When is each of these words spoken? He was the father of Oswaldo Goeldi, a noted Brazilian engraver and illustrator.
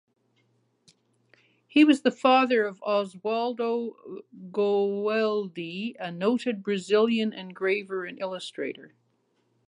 He 1.67 1.83
was 1.85 2.01
the 2.01 2.09
father 2.09 2.65
of 2.65 2.81
Oswaldo 2.81 4.23
Goeldi, 4.49 5.95
a 5.99 6.11
noted 6.11 6.63
Brazilian 6.63 7.31
engraver 7.31 8.05
and 8.05 8.17
illustrator. 8.19 8.95